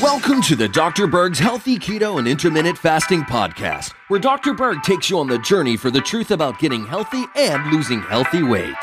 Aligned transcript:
Welcome 0.00 0.40
to 0.42 0.56
the 0.56 0.70
Dr. 0.72 1.06
Berg's 1.06 1.38
Healthy 1.38 1.78
Keto 1.78 2.18
and 2.18 2.26
Intermittent 2.26 2.78
Fasting 2.78 3.20
Podcast, 3.22 3.92
where 4.08 4.18
Dr. 4.18 4.54
Berg 4.54 4.82
takes 4.82 5.10
you 5.10 5.18
on 5.18 5.26
the 5.26 5.38
journey 5.40 5.76
for 5.76 5.90
the 5.90 6.00
truth 6.00 6.30
about 6.30 6.58
getting 6.58 6.86
healthy 6.86 7.24
and 7.34 7.70
losing 7.70 8.00
healthy 8.00 8.42
weight. 8.42 8.74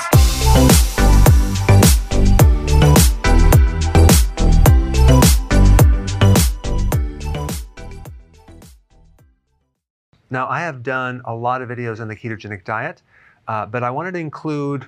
Now, 10.30 10.48
I 10.48 10.59
have 10.59 10.84
done 10.84 11.23
a 11.25 11.34
lot 11.34 11.64
of 11.64 11.70
videos 11.70 12.00
on 12.00 12.07
the 12.07 12.16
ketogenic 12.16 12.64
diet, 12.64 13.02
uh, 13.48 13.66
but 13.66 13.84
I 13.84 13.89
wanted 13.89 14.14
to 14.14 14.20
include 14.20 14.86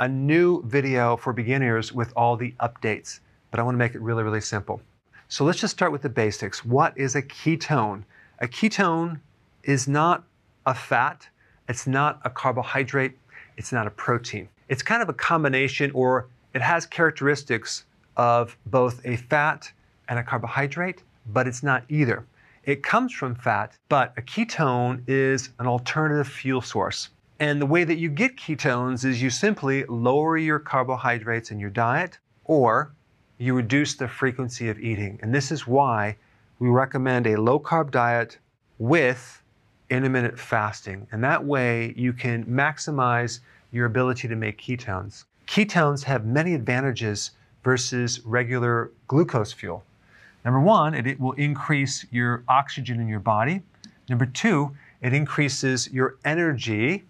a 0.00 0.08
new 0.08 0.62
video 0.62 1.14
for 1.14 1.34
beginners 1.34 1.92
with 1.92 2.10
all 2.16 2.34
the 2.34 2.54
updates, 2.60 3.20
but 3.50 3.60
I 3.60 3.62
want 3.62 3.74
to 3.74 3.78
make 3.78 3.94
it 3.94 4.00
really, 4.00 4.22
really 4.22 4.40
simple. 4.40 4.80
So 5.28 5.44
let's 5.44 5.60
just 5.60 5.74
start 5.74 5.92
with 5.92 6.00
the 6.00 6.08
basics. 6.08 6.64
What 6.64 6.96
is 6.96 7.14
a 7.14 7.22
ketone? 7.22 8.04
A 8.38 8.48
ketone 8.48 9.20
is 9.62 9.86
not 9.86 10.24
a 10.64 10.74
fat, 10.74 11.28
it's 11.68 11.86
not 11.86 12.18
a 12.24 12.30
carbohydrate, 12.30 13.12
it's 13.58 13.72
not 13.72 13.86
a 13.86 13.90
protein. 13.90 14.48
It's 14.70 14.82
kind 14.82 15.02
of 15.02 15.10
a 15.10 15.12
combination, 15.12 15.90
or 15.92 16.28
it 16.54 16.62
has 16.62 16.86
characteristics 16.86 17.84
of 18.16 18.56
both 18.66 19.04
a 19.04 19.16
fat 19.16 19.70
and 20.08 20.18
a 20.18 20.22
carbohydrate, 20.22 21.02
but 21.26 21.46
it's 21.46 21.62
not 21.62 21.84
either. 21.90 22.24
It 22.64 22.82
comes 22.82 23.12
from 23.12 23.34
fat, 23.34 23.76
but 23.90 24.14
a 24.16 24.22
ketone 24.22 25.02
is 25.06 25.50
an 25.58 25.66
alternative 25.66 26.26
fuel 26.26 26.62
source. 26.62 27.10
And 27.40 27.60
the 27.60 27.66
way 27.66 27.84
that 27.84 27.96
you 27.96 28.10
get 28.10 28.36
ketones 28.36 29.02
is 29.02 29.22
you 29.22 29.30
simply 29.30 29.84
lower 29.86 30.36
your 30.36 30.58
carbohydrates 30.58 31.50
in 31.50 31.58
your 31.58 31.70
diet 31.70 32.18
or 32.44 32.92
you 33.38 33.54
reduce 33.54 33.94
the 33.94 34.06
frequency 34.06 34.68
of 34.68 34.78
eating. 34.78 35.18
And 35.22 35.34
this 35.34 35.50
is 35.50 35.66
why 35.66 36.16
we 36.58 36.68
recommend 36.68 37.26
a 37.26 37.40
low 37.40 37.58
carb 37.58 37.90
diet 37.90 38.36
with 38.78 39.42
intermittent 39.88 40.38
fasting. 40.38 41.06
And 41.12 41.24
that 41.24 41.42
way 41.42 41.94
you 41.96 42.12
can 42.12 42.44
maximize 42.44 43.40
your 43.72 43.86
ability 43.86 44.28
to 44.28 44.36
make 44.36 44.60
ketones. 44.60 45.24
Ketones 45.46 46.04
have 46.04 46.26
many 46.26 46.52
advantages 46.52 47.30
versus 47.64 48.20
regular 48.26 48.90
glucose 49.08 49.52
fuel. 49.52 49.82
Number 50.44 50.60
one, 50.60 50.94
it, 50.94 51.06
it 51.06 51.18
will 51.18 51.32
increase 51.32 52.04
your 52.10 52.44
oxygen 52.48 53.00
in 53.00 53.08
your 53.08 53.20
body. 53.20 53.62
Number 54.10 54.26
two, 54.26 54.76
it 55.00 55.14
increases 55.14 55.90
your 55.90 56.16
energy. 56.26 57.04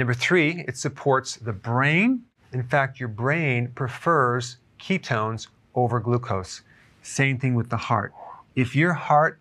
Number 0.00 0.14
three, 0.14 0.64
it 0.66 0.78
supports 0.78 1.36
the 1.36 1.52
brain. 1.52 2.22
In 2.54 2.62
fact, 2.62 2.98
your 2.98 3.10
brain 3.10 3.70
prefers 3.74 4.56
ketones 4.80 5.48
over 5.74 6.00
glucose. 6.00 6.62
Same 7.02 7.38
thing 7.38 7.54
with 7.54 7.68
the 7.68 7.76
heart. 7.76 8.14
If 8.56 8.74
your 8.74 8.94
heart 8.94 9.38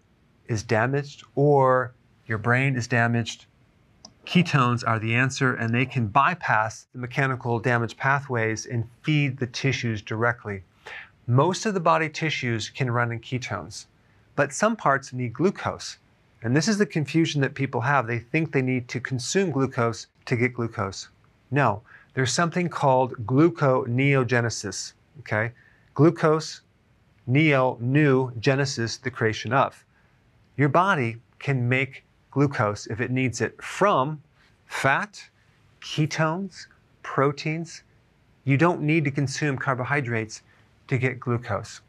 is 0.50 0.62
damaged 0.64 1.24
or 1.36 1.94
your 2.28 2.40
brain 2.40 2.76
is 2.76 2.90
damaged, 2.90 3.46
ketones 4.26 4.86
are 4.86 5.00
the 5.00 5.16
answer 5.16 5.54
and 5.54 5.74
they 5.74 5.86
can 5.86 6.08
bypass 6.08 6.88
the 6.92 7.00
mechanical 7.00 7.62
damage 7.62 7.96
pathways 7.96 8.66
and 8.66 8.86
feed 9.02 9.38
the 9.38 9.48
tissues 9.48 10.02
directly. 10.02 10.64
Most 11.26 11.66
of 11.66 11.74
the 11.74 11.80
body 11.80 12.10
tissues 12.10 12.70
can 12.70 12.92
run 12.92 13.14
in 13.14 13.22
ketones, 13.22 13.86
but 14.36 14.52
some 14.52 14.76
parts 14.76 15.14
need 15.14 15.32
glucose. 15.32 16.00
And 16.42 16.54
this 16.54 16.68
is 16.68 16.78
the 16.78 16.86
confusion 16.86 17.40
that 17.42 17.56
people 17.56 17.80
have. 17.80 18.08
They 18.08 18.20
think 18.20 18.52
they 18.52 18.62
need 18.62 18.90
to 18.90 19.00
consume 19.00 19.52
glucose 19.52 20.08
to 20.30 20.36
get 20.36 20.54
glucose. 20.54 21.10
No, 21.52 21.82
there's 22.14 22.32
something 22.32 22.70
called 22.70 23.14
gluconeogenesis. 23.26 24.94
Okay? 25.20 25.52
Glucose, 25.94 26.62
neo, 27.28 27.78
new, 27.80 28.32
genesis, 28.40 28.98
the 28.98 29.12
creation 29.12 29.54
of. 29.54 29.84
Your 30.58 30.70
body 30.70 31.18
can 31.40 31.68
make 31.68 32.04
glucose 32.32 32.88
if 32.88 33.02
it 33.02 33.12
needs 33.12 33.42
it 33.42 33.62
from 33.62 34.22
fat, 34.66 35.30
ketones, 35.82 36.68
proteins. 37.04 37.84
You 38.44 38.58
don't 38.58 38.82
need 38.82 39.04
to 39.06 39.12
consume 39.12 39.58
carbohydrates 39.58 40.42
to 40.88 40.98
get 40.98 41.20
glucose. 41.20 41.82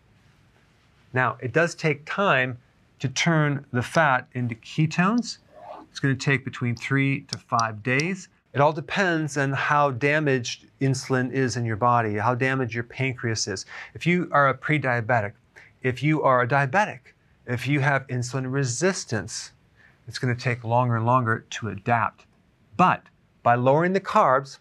Now, 1.13 1.37
it 1.41 1.53
does 1.53 1.75
take 1.75 2.05
time 2.05 2.59
to 3.01 3.09
turn 3.09 3.65
the 3.73 3.83
fat 3.83 4.27
into 4.33 4.55
ketones. 4.55 5.39
It's 5.91 6.01
going 6.01 6.17
to 6.17 6.25
take 6.25 6.45
between 6.45 6.77
three 6.77 7.23
to 7.23 7.39
five 7.39 7.83
days. 7.83 8.29
It 8.53 8.61
all 8.61 8.73
depends 8.73 9.37
on 9.37 9.53
how 9.53 9.93
damaged 9.93 10.67
insulin 10.81 11.33
is 11.33 11.57
in 11.57 11.65
your 11.65 11.77
body, 11.77 12.17
how 12.17 12.35
damaged 12.35 12.75
your 12.75 12.85
pancreas 12.85 13.47
is. 13.47 13.67
If 13.95 14.07
you 14.07 14.29
are 14.33 14.49
a 14.49 14.55
pre 14.55 14.79
diabetic, 14.81 15.33
if 15.83 16.03
you 16.03 16.23
are 16.23 16.43
a 16.43 16.49
diabetic, 16.49 17.01
if 17.47 17.67
you 17.67 17.81
have 17.81 18.07
insulin 18.09 18.51
resistance, 18.53 19.53
it's 20.09 20.19
going 20.19 20.35
to 20.35 20.41
take 20.41 20.65
longer 20.65 20.97
and 20.97 21.07
longer 21.07 21.45
to 21.51 21.69
adapt. 21.69 22.27
But 22.77 23.03
by 23.43 23.55
lowering 23.55 23.93
the 23.93 24.01
carbs 24.01 24.59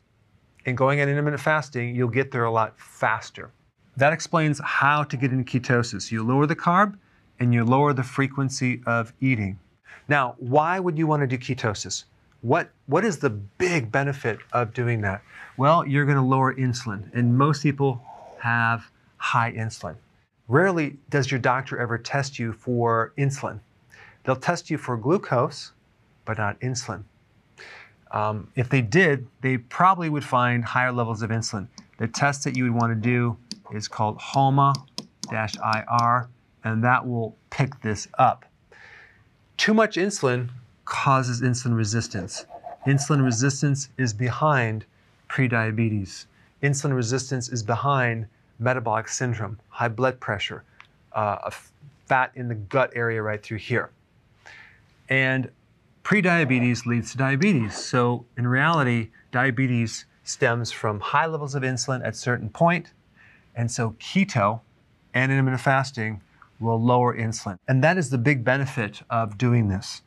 and 0.66 0.78
going 0.78 1.00
at 1.00 1.08
intermittent 1.08 1.42
fasting, 1.42 1.96
you'll 1.96 2.10
get 2.10 2.32
there 2.32 2.44
a 2.44 2.52
lot 2.52 2.80
faster. 2.80 3.52
That 3.98 4.14
explains 4.14 4.62
how 4.64 5.04
to 5.04 5.18
get 5.18 5.32
into 5.32 5.44
ketosis. 5.60 6.12
You 6.12 6.24
lower 6.24 6.46
the 6.46 6.56
carb 6.56 6.98
and 7.40 7.54
you 7.54 7.66
lower 7.66 7.94
the 7.94 8.04
frequency 8.04 8.82
of 8.86 9.14
eating. 9.20 9.60
Now, 10.08 10.36
why 10.38 10.80
would 10.80 10.98
you 10.98 11.08
want 11.08 11.22
to 11.22 11.28
do 11.28 11.38
ketosis? 11.38 12.06
What, 12.42 12.70
what 12.88 13.04
is 13.04 13.18
the 13.18 13.30
big 13.30 13.92
benefit 13.92 14.40
of 14.54 14.74
doing 14.74 15.02
that? 15.02 15.22
Well, 15.58 15.86
you're 15.86 16.06
going 16.06 16.18
to 16.18 16.24
lower 16.24 16.54
insulin, 16.56 17.14
and 17.14 17.38
most 17.38 17.62
people 17.64 18.02
have 18.40 18.90
high 19.18 19.52
insulin. 19.52 19.96
Rarely 20.48 20.98
does 21.10 21.30
your 21.30 21.40
doctor 21.40 21.78
ever 21.78 21.98
test 21.98 22.40
you 22.40 22.54
for 22.54 23.14
insulin. 23.18 23.60
They'll 24.24 24.36
test 24.36 24.70
you 24.70 24.78
for 24.78 24.98
glucose, 24.98 25.74
but 26.26 26.38
not 26.38 26.60
insulin. 26.62 27.04
Um, 28.12 28.48
if 28.56 28.70
they 28.70 28.82
did, 28.82 29.28
they 29.42 29.58
probably 29.58 30.10
would 30.10 30.24
find 30.24 30.64
higher 30.64 30.92
levels 30.92 31.22
of 31.22 31.30
insulin. 31.30 31.68
The 31.98 32.08
test 32.08 32.44
that 32.46 32.56
you 32.56 32.64
would 32.64 32.74
want 32.74 32.92
to 32.92 32.96
do 32.96 33.38
is 33.72 33.88
called 33.88 34.18
HOMA-IR, 34.18 34.80
and 36.64 36.84
that 36.84 37.08
will 37.08 37.36
pick 37.50 37.80
this 37.82 38.08
up. 38.18 38.46
Too 39.60 39.74
much 39.74 39.98
insulin 39.98 40.52
causes 40.86 41.42
insulin 41.42 41.76
resistance. 41.76 42.46
Insulin 42.88 43.26
resistance 43.26 43.90
is 43.98 44.14
behind 44.14 44.86
prediabetes. 45.28 46.28
Insulin 46.64 46.96
resistance 46.96 47.50
is 47.50 47.62
behind 47.62 48.28
metabolic 48.58 49.10
syndrome, 49.10 49.60
high 49.68 49.90
blood 49.90 50.22
pressure, 50.22 50.64
uh, 51.12 51.52
fat 52.06 52.32
in 52.36 52.48
the 52.48 52.56
gut 52.56 52.94
area 52.96 53.22
right 53.22 53.44
through 53.44 53.58
here. 53.58 53.90
And 55.10 55.52
prediabetes 56.06 56.86
leads 56.86 57.12
to 57.12 57.18
diabetes. 57.18 57.76
So 57.76 58.24
in 58.38 58.48
reality, 58.48 59.10
diabetes 59.34 60.06
stems 60.24 60.72
from 60.72 61.02
high 61.02 61.26
levels 61.26 61.54
of 61.54 61.64
insulin 61.64 62.02
at 62.08 62.16
certain 62.16 62.48
point 62.48 62.94
and 63.54 63.70
so 63.70 63.92
keto 64.00 64.62
and 65.14 65.34
intermittent 65.34 65.62
fasting 65.62 66.22
will 66.60 66.82
lower 66.82 67.16
insulin. 67.16 67.58
And 67.68 67.84
that 67.84 67.98
is 67.98 68.10
the 68.10 68.18
big 68.18 68.44
benefit 68.44 69.02
of 69.10 69.38
doing 69.38 69.68
this. 69.68 70.02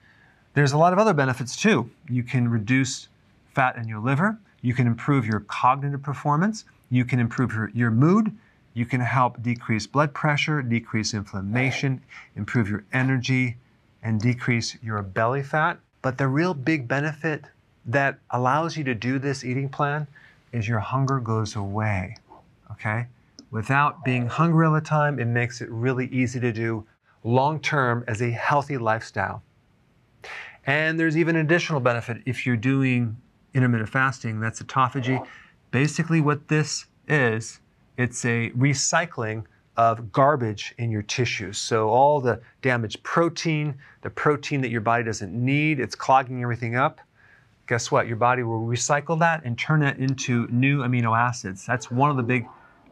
There's 0.54 0.72
a 0.72 0.78
lot 0.78 0.92
of 0.92 0.98
other 0.98 1.14
benefits 1.14 1.56
too. 1.56 1.90
You 2.08 2.22
can 2.22 2.48
reduce 2.48 3.08
fat 3.54 3.76
in 3.76 3.88
your 3.88 4.00
liver, 4.00 4.38
you 4.60 4.74
can 4.74 4.86
improve 4.86 5.26
your 5.26 5.40
cognitive 5.40 6.02
performance, 6.02 6.64
you 6.90 7.04
can 7.04 7.18
improve 7.18 7.52
your, 7.52 7.70
your 7.74 7.90
mood, 7.90 8.36
you 8.74 8.86
can 8.86 9.00
help 9.00 9.42
decrease 9.42 9.86
blood 9.86 10.14
pressure, 10.14 10.62
decrease 10.62 11.14
inflammation, 11.14 12.00
improve 12.36 12.68
your 12.68 12.84
energy, 12.92 13.56
and 14.02 14.20
decrease 14.20 14.76
your 14.82 15.02
belly 15.02 15.42
fat. 15.42 15.78
But 16.00 16.18
the 16.18 16.28
real 16.28 16.54
big 16.54 16.88
benefit 16.88 17.44
that 17.86 18.18
allows 18.30 18.76
you 18.76 18.84
to 18.84 18.94
do 18.94 19.18
this 19.18 19.44
eating 19.44 19.68
plan 19.68 20.06
is 20.52 20.68
your 20.68 20.80
hunger 20.80 21.20
goes 21.20 21.56
away. 21.56 22.16
Okay? 22.70 23.06
Without 23.52 24.02
being 24.02 24.26
hungry 24.26 24.66
all 24.66 24.72
the 24.72 24.80
time, 24.80 25.18
it 25.18 25.26
makes 25.26 25.60
it 25.60 25.70
really 25.70 26.06
easy 26.06 26.40
to 26.40 26.52
do 26.52 26.86
long 27.22 27.60
term 27.60 28.02
as 28.08 28.22
a 28.22 28.30
healthy 28.30 28.78
lifestyle. 28.78 29.42
And 30.66 30.98
there's 30.98 31.18
even 31.18 31.36
an 31.36 31.44
additional 31.44 31.78
benefit 31.78 32.22
if 32.24 32.46
you're 32.46 32.56
doing 32.56 33.14
intermittent 33.52 33.90
fasting, 33.90 34.40
that's 34.40 34.62
autophagy. 34.62 35.24
Basically, 35.70 36.22
what 36.22 36.48
this 36.48 36.86
is, 37.08 37.60
it's 37.98 38.24
a 38.24 38.50
recycling 38.52 39.44
of 39.76 40.12
garbage 40.12 40.74
in 40.78 40.90
your 40.90 41.02
tissues. 41.02 41.58
So, 41.58 41.90
all 41.90 42.22
the 42.22 42.40
damaged 42.62 43.02
protein, 43.02 43.74
the 44.00 44.08
protein 44.08 44.62
that 44.62 44.70
your 44.70 44.80
body 44.80 45.04
doesn't 45.04 45.32
need, 45.34 45.78
it's 45.78 45.94
clogging 45.94 46.42
everything 46.42 46.76
up. 46.76 47.02
Guess 47.68 47.90
what? 47.90 48.06
Your 48.06 48.16
body 48.16 48.44
will 48.44 48.62
recycle 48.62 49.18
that 49.18 49.44
and 49.44 49.58
turn 49.58 49.82
it 49.82 49.98
into 49.98 50.48
new 50.50 50.78
amino 50.78 51.14
acids. 51.16 51.66
That's 51.66 51.90
one 51.90 52.10
of 52.10 52.16
the 52.16 52.22
big 52.22 52.46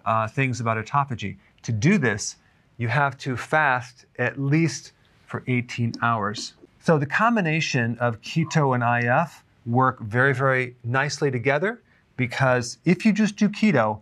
uh, 0.05 0.29
things 0.29 0.61
about 0.61 0.85
autophagy. 0.85 1.37
To 1.63 1.73
do 1.73 1.99
this, 1.99 2.37
you 2.77 2.89
have 2.89 3.19
to 3.19 3.37
fast 3.37 4.07
at 4.19 4.41
least 4.41 4.93
for 5.27 5.45
18 5.47 5.95
hours. 6.03 6.55
So 6.81 6.99
the 6.99 7.07
combination 7.07 7.99
of 7.99 8.21
keto 8.23 8.75
and 8.75 9.05
IF 9.05 9.45
work 9.67 10.01
very, 10.01 10.35
very 10.35 10.77
nicely 10.83 11.31
together 11.31 11.83
because 12.17 12.79
if 12.85 13.05
you 13.05 13.13
just 13.13 13.37
do 13.37 13.49
keto, 13.49 14.01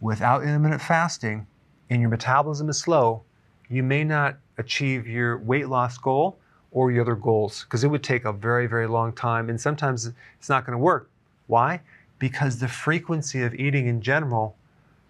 without 0.00 0.42
intermittent 0.42 0.82
fasting 0.82 1.46
and 1.90 2.00
your 2.00 2.10
metabolism 2.10 2.68
is 2.68 2.78
slow, 2.78 3.22
you 3.68 3.82
may 3.82 4.04
not 4.04 4.36
achieve 4.58 5.06
your 5.06 5.38
weight 5.38 5.68
loss 5.68 5.98
goal 5.98 6.38
or 6.70 6.90
your 6.90 7.02
other 7.02 7.14
goals 7.14 7.64
because 7.64 7.84
it 7.84 7.88
would 7.88 8.02
take 8.02 8.24
a 8.24 8.32
very, 8.32 8.66
very 8.66 8.86
long 8.86 9.12
time. 9.12 9.48
And 9.48 9.60
sometimes 9.60 10.10
it's 10.38 10.48
not 10.48 10.64
going 10.64 10.76
to 10.76 10.82
work. 10.82 11.10
Why? 11.46 11.80
Because 12.18 12.58
the 12.58 12.68
frequency 12.68 13.42
of 13.42 13.54
eating 13.54 13.86
in 13.86 14.00
general 14.00 14.56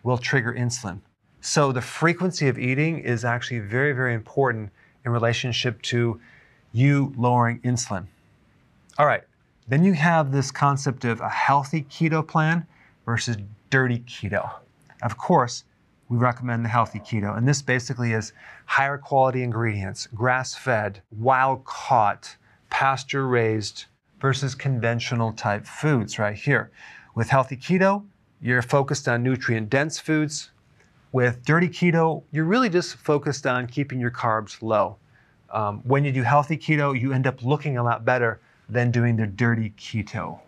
will 0.03 0.19
trigger 0.19 0.53
insulin. 0.53 1.01
So 1.41 1.73
the 1.73 1.81
frequency 1.81 2.49
of 2.49 2.59
eating 2.59 2.99
is 2.99 3.25
actually 3.25 3.61
very, 3.61 3.93
very 3.93 4.15
important 4.15 4.71
in 5.05 5.13
relationship 5.13 5.81
to 5.83 6.21
you 6.73 7.13
lowering 7.17 7.61
insulin. 7.61 8.07
All 8.99 9.07
right, 9.07 9.23
then 9.69 9.85
you 9.85 9.93
have 9.93 10.33
this 10.33 10.51
concept 10.51 11.05
of 11.05 11.21
a 11.21 11.29
healthy 11.29 11.83
keto 11.85 12.27
plan 12.27 12.67
versus 13.07 13.37
dirty 13.71 14.01
keto. 14.01 14.51
Of 15.03 15.17
course, 15.17 15.65
we 16.09 16.17
recommend 16.17 16.65
the 16.65 16.69
healthy 16.69 16.99
keto. 16.99 17.37
And 17.37 17.47
this 17.47 17.63
basically 17.63 18.13
is 18.13 18.33
higher 18.67 18.99
quality 18.99 19.43
ingredients, 19.43 20.09
grass 20.09 20.55
fed, 20.55 21.03
wild 21.11 21.65
caught, 21.65 22.37
pasture 22.71 23.27
raised 23.27 23.85
versus 24.21 24.55
conventional 24.55 25.33
type 25.33 25.67
foods 25.67 26.19
right 26.19 26.37
here. 26.37 26.71
With 27.15 27.29
healthy 27.29 27.57
keto, 27.57 28.05
you're 28.41 28.63
focused 28.63 29.09
on 29.09 29.23
nutrient 29.23 29.71
dense 29.71 29.99
foods. 29.99 30.51
With 31.13 31.45
dirty 31.45 31.69
keto, 31.69 32.23
you're 32.33 32.45
really 32.45 32.69
just 32.69 32.97
focused 32.97 33.47
on 33.47 33.67
keeping 33.67 33.99
your 33.99 34.11
carbs 34.11 34.61
low. 34.63 34.97
Um, 35.51 35.81
when 35.85 36.05
you 36.05 36.13
do 36.13 36.23
healthy 36.23 36.57
keto, 36.57 36.99
you 36.99 37.13
end 37.13 37.27
up 37.27 37.43
looking 37.43 37.79
a 37.79 37.83
lot 37.83 38.05
better 38.05 38.41
than 38.69 38.91
doing 38.91 39.17
the 39.17 39.27
dirty 39.27 39.71
keto. 39.79 40.39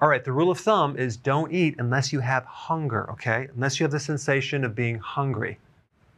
All 0.00 0.08
right, 0.08 0.24
the 0.24 0.32
rule 0.32 0.50
of 0.50 0.58
thumb 0.58 0.96
is 0.96 1.16
don't 1.16 1.52
eat 1.52 1.76
unless 1.78 2.12
you 2.12 2.20
have 2.20 2.44
hunger, 2.44 3.10
okay? 3.10 3.48
Unless 3.54 3.78
you 3.78 3.84
have 3.84 3.90
the 3.90 4.00
sensation 4.00 4.64
of 4.64 4.74
being 4.74 4.98
hungry. 4.98 5.58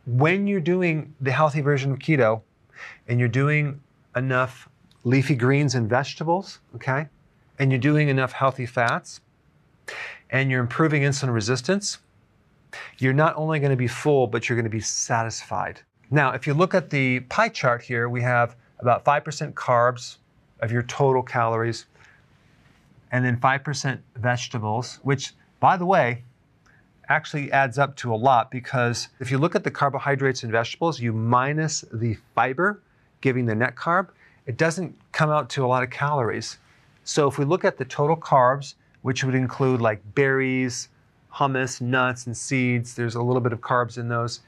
When 0.06 0.46
you're 0.46 0.60
doing 0.60 1.14
the 1.20 1.32
healthy 1.32 1.60
version 1.60 1.92
of 1.92 1.98
keto 1.98 2.42
and 3.08 3.18
you're 3.18 3.28
doing 3.28 3.80
enough 4.14 4.68
leafy 5.04 5.34
greens 5.34 5.74
and 5.74 5.88
vegetables, 5.88 6.60
okay? 6.74 7.06
And 7.58 7.70
you're 7.70 7.80
doing 7.80 8.08
enough 8.08 8.32
healthy 8.32 8.66
fats 8.66 9.20
and 10.30 10.50
you're 10.50 10.60
improving 10.60 11.02
insulin 11.02 11.32
resistance, 11.32 11.98
you're 12.98 13.12
not 13.12 13.34
only 13.36 13.58
going 13.58 13.70
to 13.70 13.76
be 13.76 13.86
full, 13.86 14.26
but 14.26 14.48
you're 14.48 14.56
going 14.56 14.64
to 14.64 14.70
be 14.70 14.80
satisfied. 14.80 15.80
Now, 16.10 16.32
if 16.32 16.46
you 16.46 16.54
look 16.54 16.74
at 16.74 16.90
the 16.90 17.20
pie 17.20 17.48
chart 17.48 17.82
here, 17.82 18.08
we 18.08 18.22
have 18.22 18.56
about 18.78 19.04
5% 19.04 19.54
carbs 19.54 20.16
of 20.60 20.70
your 20.70 20.82
total 20.82 21.22
calories, 21.22 21.86
and 23.12 23.24
then 23.24 23.36
5% 23.38 23.98
vegetables, 24.16 24.98
which, 25.02 25.32
by 25.60 25.76
the 25.76 25.86
way, 25.86 26.22
actually 27.08 27.50
adds 27.52 27.78
up 27.78 27.96
to 27.96 28.12
a 28.12 28.16
lot 28.16 28.50
because 28.50 29.08
if 29.20 29.30
you 29.30 29.38
look 29.38 29.54
at 29.54 29.64
the 29.64 29.70
carbohydrates 29.70 30.42
and 30.42 30.50
vegetables, 30.50 31.00
you 31.00 31.12
minus 31.12 31.84
the 31.92 32.16
fiber, 32.34 32.82
giving 33.20 33.46
the 33.46 33.54
net 33.54 33.76
carb, 33.76 34.08
it 34.46 34.56
doesn't 34.56 34.96
come 35.12 35.30
out 35.30 35.48
to 35.50 35.64
a 35.64 35.68
lot 35.68 35.82
of 35.82 35.90
calories. 35.90 36.58
So 37.04 37.28
if 37.28 37.38
we 37.38 37.44
look 37.44 37.64
at 37.64 37.78
the 37.78 37.84
total 37.84 38.16
carbs, 38.16 38.74
which 39.02 39.24
would 39.24 39.34
include 39.34 39.80
like 39.80 40.02
berries, 40.14 40.88
hummus, 41.32 41.80
nuts, 41.80 42.26
and 42.26 42.36
seeds, 42.36 42.94
there's 42.94 43.14
a 43.14 43.22
little 43.22 43.40
bit 43.40 43.52
of 43.52 43.60
carbs 43.60 43.98
in 43.98 44.08
those, 44.08 44.40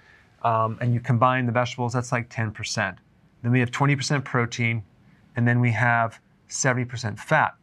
um, 0.43 0.79
and 0.81 0.95
you 0.95 1.01
combine 1.01 1.47
the 1.47 1.53
vegetables, 1.53 1.93
that's 1.93 2.13
like 2.13 2.29
10%. 2.31 2.97
Then 3.43 3.53
we 3.53 3.61
have 3.61 3.71
20% 3.71 4.25
protein, 4.25 4.83
and 5.37 5.47
then 5.47 5.61
we 5.61 5.71
have 5.73 6.19
70% 6.49 7.19
fat. 7.19 7.55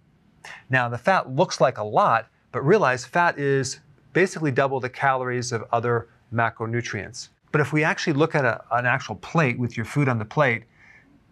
Now, 0.70 0.88
the 0.90 0.98
fat 0.98 1.30
looks 1.30 1.60
like 1.60 1.78
a 1.78 1.84
lot, 1.84 2.28
but 2.52 2.66
realize 2.66 3.06
fat 3.06 3.40
is 3.40 3.80
basically 4.14 4.52
double 4.52 4.80
the 4.80 4.90
calories 4.90 5.52
of 5.52 5.64
other 5.72 6.08
macronutrients. 6.34 7.30
But 7.52 7.62
if 7.62 7.74
we 7.74 7.84
actually 7.84 8.14
look 8.14 8.36
at 8.36 8.46
a, 8.46 8.64
an 8.72 8.86
actual 8.86 9.16
plate 9.16 9.58
with 9.58 9.76
your 9.76 9.86
food 9.86 10.08
on 10.08 10.20
the 10.20 10.26
plate, 10.26 10.64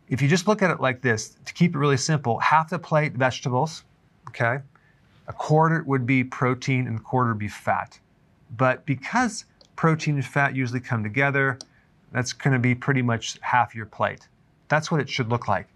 if 0.09 0.21
you 0.21 0.27
just 0.27 0.47
look 0.47 0.61
at 0.61 0.71
it 0.71 0.79
like 0.79 1.01
this, 1.01 1.37
to 1.45 1.53
keep 1.53 1.75
it 1.75 1.77
really 1.77 1.97
simple, 1.97 2.39
half 2.39 2.69
the 2.69 2.79
plate 2.79 3.13
vegetables, 3.13 3.83
okay? 4.29 4.59
A 5.27 5.33
quarter 5.33 5.83
would 5.83 6.05
be 6.05 6.23
protein 6.23 6.87
and 6.87 6.99
a 6.99 7.01
quarter 7.01 7.29
would 7.29 7.39
be 7.39 7.47
fat. 7.47 7.99
But 8.57 8.85
because 8.85 9.45
protein 9.75 10.15
and 10.15 10.25
fat 10.25 10.55
usually 10.55 10.79
come 10.79 11.03
together, 11.03 11.57
that's 12.11 12.33
going 12.33 12.53
to 12.53 12.59
be 12.59 12.75
pretty 12.75 13.01
much 13.01 13.39
half 13.41 13.73
your 13.73 13.85
plate. 13.85 14.27
That's 14.67 14.91
what 14.91 15.01
it 15.01 15.09
should 15.09 15.29
look 15.29 15.47
like. 15.47 15.67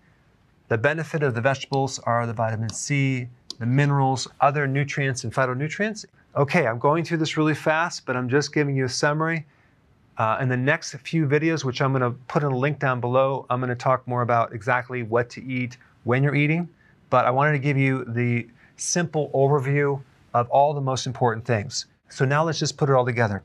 The 0.68 0.78
benefit 0.78 1.24
of 1.24 1.34
the 1.34 1.42
vegetables 1.42 2.00
are 2.00 2.28
the 2.28 2.34
vitamin 2.34 2.70
C, 2.70 3.28
the 3.60 3.66
minerals, 3.66 4.28
other 4.42 4.68
nutrients, 4.68 5.24
and 5.24 5.34
phytonutrients. 5.34 6.06
Okay, 6.36 6.68
I'm 6.68 6.78
going 6.78 7.04
through 7.04 7.18
this 7.18 7.38
really 7.38 7.56
fast, 7.56 8.06
but 8.06 8.16
I'm 8.16 8.30
just 8.30 8.54
giving 8.54 8.76
you 8.76 8.86
a 8.86 8.90
summary. 8.90 9.46
Uh, 10.18 10.38
in 10.42 10.50
the 10.50 10.58
next 10.58 10.94
few 10.96 11.26
videos, 11.26 11.64
which 11.64 11.82
I'm 11.82 11.92
going 11.92 12.02
to 12.02 12.12
put 12.28 12.44
in 12.44 12.52
a 12.52 12.58
link 12.58 12.80
down 12.80 13.00
below, 13.00 13.46
I'm 13.50 13.60
going 13.60 13.70
to 13.70 13.76
talk 13.76 14.08
more 14.08 14.24
about 14.24 14.52
exactly 14.52 15.04
what 15.04 15.30
to 15.32 15.44
eat 15.44 15.78
when 16.04 16.24
you're 16.24 16.36
eating. 16.36 16.68
But 17.10 17.26
I 17.26 17.32
wanted 17.32 17.54
to 17.54 17.60
give 17.60 17.78
you 17.78 18.04
the 18.06 18.48
simple 18.78 19.30
overview 19.34 20.02
of 20.34 20.50
all 20.50 20.74
the 20.74 20.82
most 20.82 21.06
important 21.06 21.46
things. 21.46 21.86
So 22.10 22.26
now 22.26 22.44
let's 22.44 22.60
just 22.60 22.78
put 22.78 22.90
it 22.90 22.94
all 22.94 23.06
together. 23.06 23.44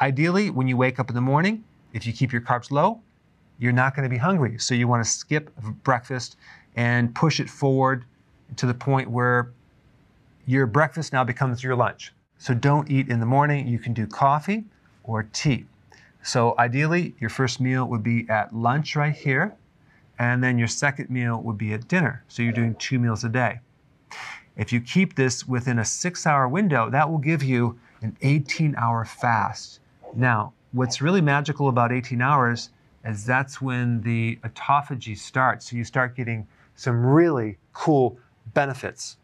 Ideally, 0.00 0.50
when 0.50 0.66
you 0.66 0.76
wake 0.76 0.98
up 0.98 1.10
in 1.10 1.14
the 1.14 1.20
morning, 1.20 1.64
if 1.92 2.06
you 2.06 2.12
keep 2.12 2.32
your 2.32 2.40
carbs 2.40 2.70
low, 2.70 3.00
you're 3.58 3.72
not 3.72 3.94
going 3.94 4.04
to 4.04 4.10
be 4.10 4.16
hungry. 4.16 4.58
So 4.58 4.74
you 4.74 4.88
want 4.88 5.04
to 5.04 5.10
skip 5.10 5.54
breakfast 5.84 6.36
and 6.76 7.14
push 7.14 7.40
it 7.40 7.50
forward 7.50 8.04
to 8.56 8.66
the 8.66 8.74
point 8.74 9.10
where 9.10 9.50
your 10.46 10.66
breakfast 10.66 11.12
now 11.12 11.24
becomes 11.24 11.62
your 11.62 11.76
lunch. 11.76 12.12
So 12.38 12.54
don't 12.54 12.90
eat 12.90 13.08
in 13.08 13.20
the 13.20 13.26
morning. 13.26 13.68
You 13.68 13.78
can 13.78 13.92
do 13.92 14.06
coffee 14.06 14.64
or 15.04 15.24
tea. 15.32 15.66
So 16.22 16.54
ideally, 16.58 17.14
your 17.18 17.30
first 17.30 17.60
meal 17.60 17.86
would 17.86 18.02
be 18.02 18.28
at 18.28 18.54
lunch 18.54 18.96
right 18.96 19.14
here, 19.14 19.54
and 20.18 20.42
then 20.42 20.58
your 20.58 20.68
second 20.68 21.10
meal 21.10 21.40
would 21.42 21.58
be 21.58 21.72
at 21.72 21.88
dinner. 21.88 22.24
So 22.28 22.42
you're 22.42 22.52
doing 22.52 22.74
two 22.76 22.98
meals 22.98 23.24
a 23.24 23.28
day. 23.28 23.60
If 24.56 24.72
you 24.72 24.80
keep 24.80 25.14
this 25.14 25.46
within 25.46 25.78
a 25.78 25.84
six 25.84 26.26
hour 26.26 26.48
window, 26.48 26.90
that 26.90 27.10
will 27.10 27.18
give 27.18 27.42
you 27.42 27.78
an 28.02 28.16
18 28.22 28.74
hour 28.76 29.04
fast. 29.04 29.80
Now, 30.14 30.52
what's 30.72 31.00
really 31.00 31.20
magical 31.20 31.68
about 31.68 31.92
18 31.92 32.20
hours 32.20 32.70
is 33.04 33.24
that's 33.24 33.60
when 33.60 34.02
the 34.02 34.38
autophagy 34.44 35.16
starts. 35.16 35.70
So 35.70 35.76
you 35.76 35.84
start 35.84 36.16
getting 36.16 36.46
some 36.76 37.04
really 37.04 37.58
cool 37.72 38.18
benefits. 38.54 39.16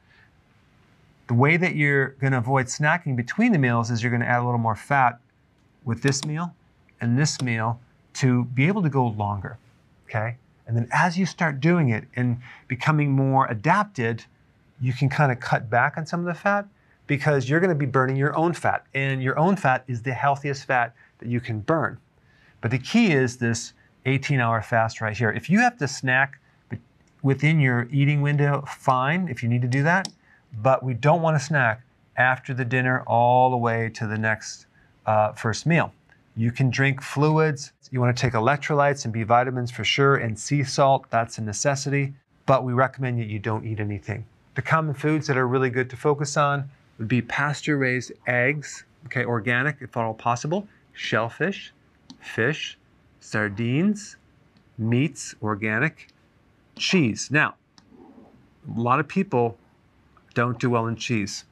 The 1.26 1.34
way 1.34 1.56
that 1.56 1.74
you're 1.74 2.08
going 2.20 2.32
to 2.32 2.38
avoid 2.38 2.66
snacking 2.66 3.16
between 3.16 3.52
the 3.52 3.58
meals 3.58 3.90
is 3.90 4.02
you're 4.02 4.10
going 4.10 4.22
to 4.22 4.28
add 4.28 4.40
a 4.40 4.44
little 4.44 4.58
more 4.58 4.76
fat 4.76 5.18
with 5.84 6.02
this 6.02 6.24
meal 6.24 6.54
and 7.00 7.18
this 7.18 7.42
meal 7.42 7.80
to 8.14 8.44
be 8.44 8.66
able 8.66 8.82
to 8.82 8.88
go 8.88 9.06
longer. 9.06 9.58
Okay? 10.08 10.36
And 10.66 10.76
then 10.76 10.88
as 10.92 11.18
you 11.18 11.26
start 11.26 11.60
doing 11.60 11.90
it 11.90 12.04
and 12.16 12.38
becoming 12.68 13.12
more 13.12 13.46
adapted, 13.46 14.24
you 14.80 14.92
can 14.92 15.08
kind 15.08 15.32
of 15.32 15.40
cut 15.40 15.70
back 15.70 15.96
on 15.96 16.06
some 16.06 16.20
of 16.20 16.26
the 16.26 16.34
fat 16.34 16.66
because 17.06 17.48
you're 17.48 17.60
going 17.60 17.70
to 17.70 17.76
be 17.76 17.86
burning 17.86 18.16
your 18.16 18.36
own 18.36 18.52
fat. 18.52 18.84
And 18.94 19.22
your 19.22 19.38
own 19.38 19.56
fat 19.56 19.84
is 19.86 20.02
the 20.02 20.12
healthiest 20.12 20.64
fat 20.64 20.94
that 21.18 21.28
you 21.28 21.40
can 21.40 21.60
burn. 21.60 21.98
But 22.60 22.70
the 22.70 22.78
key 22.78 23.12
is 23.12 23.36
this 23.36 23.72
18 24.06 24.40
hour 24.40 24.60
fast 24.62 25.00
right 25.00 25.16
here. 25.16 25.30
If 25.30 25.48
you 25.48 25.60
have 25.60 25.78
to 25.78 25.88
snack 25.88 26.40
within 27.22 27.60
your 27.60 27.88
eating 27.90 28.22
window, 28.22 28.64
fine 28.66 29.28
if 29.28 29.42
you 29.42 29.48
need 29.48 29.62
to 29.62 29.68
do 29.68 29.82
that. 29.84 30.08
But 30.62 30.82
we 30.82 30.94
don't 30.94 31.22
want 31.22 31.38
to 31.38 31.44
snack 31.44 31.82
after 32.16 32.54
the 32.54 32.64
dinner 32.64 33.02
all 33.06 33.50
the 33.50 33.56
way 33.56 33.90
to 33.94 34.06
the 34.06 34.16
next 34.16 34.66
uh, 35.06 35.32
first 35.32 35.66
meal. 35.66 35.92
You 36.36 36.50
can 36.50 36.70
drink 36.70 37.02
fluids. 37.02 37.72
You 37.90 38.00
want 38.00 38.16
to 38.16 38.20
take 38.20 38.34
electrolytes 38.34 39.04
and 39.04 39.12
B 39.12 39.22
vitamins 39.22 39.70
for 39.70 39.84
sure, 39.84 40.16
and 40.16 40.38
sea 40.38 40.64
salt, 40.64 41.06
that's 41.10 41.38
a 41.38 41.42
necessity. 41.42 42.14
But 42.46 42.64
we 42.64 42.72
recommend 42.72 43.18
that 43.20 43.26
you 43.26 43.38
don't 43.38 43.64
eat 43.64 43.80
anything. 43.80 44.24
The 44.56 44.62
common 44.62 44.94
foods 44.94 45.26
that 45.26 45.36
are 45.36 45.46
really 45.46 45.68
good 45.68 45.90
to 45.90 45.96
focus 45.96 46.36
on 46.38 46.70
would 46.98 47.08
be 47.08 47.20
pasture 47.20 47.76
raised 47.76 48.12
eggs, 48.26 48.84
okay, 49.04 49.22
organic 49.22 49.76
if 49.82 49.94
at 49.94 50.02
all 50.02 50.14
possible, 50.14 50.66
shellfish, 50.94 51.74
fish, 52.20 52.78
sardines, 53.20 54.16
meats, 54.78 55.34
organic, 55.42 56.08
cheese. 56.74 57.28
Now, 57.30 57.54
a 58.74 58.80
lot 58.80 58.98
of 58.98 59.06
people 59.06 59.58
don't 60.32 60.58
do 60.58 60.70
well 60.70 60.86
in 60.86 60.96
cheese. 60.96 61.44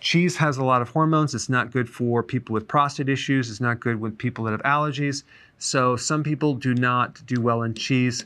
Cheese 0.00 0.38
has 0.38 0.56
a 0.56 0.64
lot 0.64 0.80
of 0.80 0.88
hormones. 0.88 1.34
It's 1.34 1.50
not 1.50 1.70
good 1.70 1.90
for 1.90 2.22
people 2.22 2.54
with 2.54 2.66
prostate 2.66 3.10
issues. 3.10 3.50
It's 3.50 3.60
not 3.60 3.80
good 3.80 4.00
with 4.00 4.16
people 4.16 4.44
that 4.44 4.52
have 4.52 4.62
allergies. 4.62 5.24
So 5.58 5.94
some 5.94 6.22
people 6.22 6.54
do 6.54 6.74
not 6.74 7.20
do 7.26 7.38
well 7.38 7.62
in 7.62 7.74
cheese. 7.74 8.24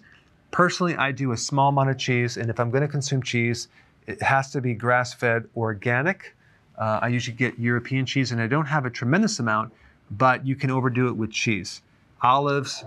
Personally, 0.52 0.94
I 0.94 1.10
do 1.10 1.32
a 1.32 1.36
small 1.36 1.70
amount 1.70 1.90
of 1.90 1.98
cheese, 1.98 2.36
and 2.36 2.48
if 2.48 2.60
I'm 2.60 2.70
going 2.70 2.82
to 2.82 2.88
consume 2.88 3.22
cheese, 3.24 3.66
it 4.10 4.22
has 4.22 4.50
to 4.50 4.60
be 4.60 4.74
grass-fed 4.74 5.48
organic. 5.56 6.34
Uh, 6.76 6.98
I 7.02 7.08
usually 7.08 7.36
get 7.36 7.58
European 7.58 8.04
cheese, 8.06 8.32
and 8.32 8.40
I 8.40 8.46
don't 8.46 8.66
have 8.66 8.84
a 8.84 8.90
tremendous 8.90 9.38
amount, 9.38 9.72
but 10.10 10.46
you 10.46 10.56
can 10.56 10.70
overdo 10.70 11.08
it 11.08 11.16
with 11.16 11.30
cheese. 11.30 11.82
Olives, 12.22 12.84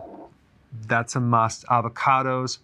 that's 0.88 1.16
a 1.16 1.20
must. 1.20 1.66
Avocados, 1.68 2.60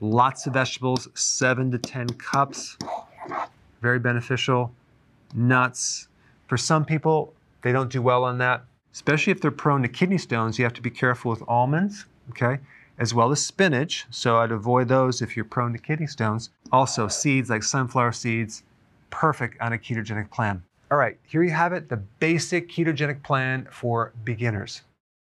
lots 0.00 0.46
of 0.46 0.54
vegetables, 0.54 1.08
seven 1.14 1.70
to 1.70 1.78
10 1.78 2.08
cups, 2.10 2.76
very 3.80 3.98
beneficial. 3.98 4.72
Nuts. 5.34 6.08
For 6.48 6.56
some 6.56 6.84
people, 6.84 7.34
they 7.62 7.72
don't 7.72 7.90
do 7.90 8.02
well 8.02 8.24
on 8.24 8.38
that. 8.38 8.64
Especially 8.92 9.30
if 9.30 9.40
they're 9.40 9.50
prone 9.50 9.82
to 9.82 9.88
kidney 9.88 10.18
stones, 10.18 10.58
you 10.58 10.64
have 10.64 10.72
to 10.74 10.82
be 10.82 10.90
careful 10.90 11.30
with 11.30 11.42
almonds, 11.46 12.06
okay, 12.30 12.58
as 12.98 13.14
well 13.14 13.30
as 13.32 13.44
spinach. 13.44 14.06
So 14.10 14.38
I'd 14.38 14.52
avoid 14.52 14.88
those 14.88 15.22
if 15.22 15.36
you're 15.36 15.44
prone 15.44 15.72
to 15.72 15.78
kidney 15.78 16.06
stones. 16.06 16.50
Also, 16.72 17.08
seeds 17.08 17.50
like 17.50 17.62
sunflower 17.62 18.12
seeds, 18.12 18.62
perfect 19.10 19.60
on 19.60 19.72
a 19.72 19.78
ketogenic 19.78 20.30
plan. 20.30 20.62
All 20.90 20.98
right, 20.98 21.18
here 21.26 21.42
you 21.42 21.50
have 21.50 21.72
it 21.72 21.88
the 21.88 21.96
basic 21.96 22.70
ketogenic 22.70 23.22
plan 23.22 23.66
for 23.70 24.12
beginners. 24.24 24.82